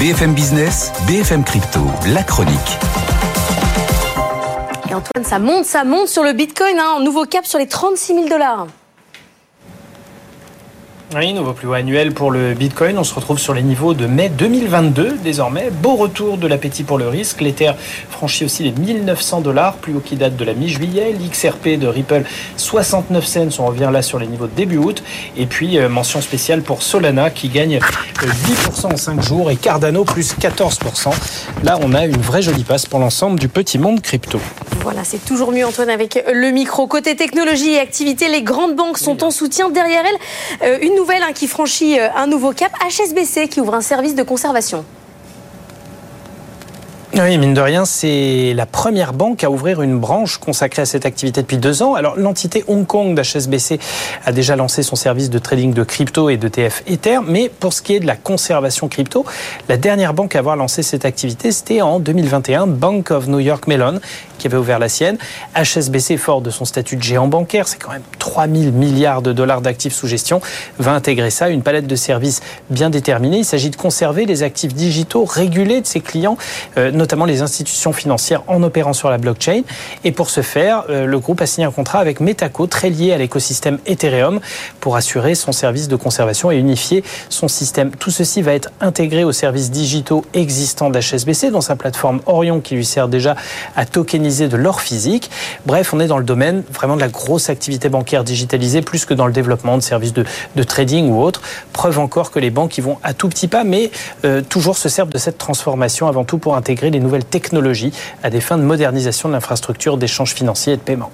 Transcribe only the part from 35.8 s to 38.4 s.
avec le micro. Côté technologie et activité,